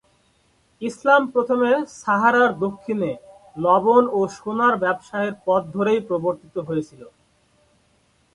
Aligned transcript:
ইসলাম 0.81 1.21
প্রথমে 1.33 1.71
সাহারার 2.01 2.51
দক্ষিণে 2.59 3.11
লবণ 3.55 4.03
ও 4.09 4.19
সোনার 4.37 4.73
ব্যবসায়ের 4.83 5.33
পথ 5.45 5.61
ধরেই 5.75 5.99
প্রবর্তিত 6.09 6.55
হয়েছিল। 6.67 7.01